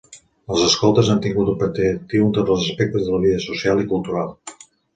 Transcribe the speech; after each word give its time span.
Els 0.53 0.61
escoltes 0.67 1.11
han 1.15 1.21
tingut 1.25 1.51
un 1.53 1.59
paper 1.59 1.85
actiu 1.97 2.25
en 2.29 2.33
tots 2.39 2.55
els 2.55 2.65
aspectes 2.71 3.07
de 3.07 3.15
la 3.17 3.23
vida 3.29 3.45
social 3.47 3.87
i 3.87 3.89
cultural. 3.95 4.37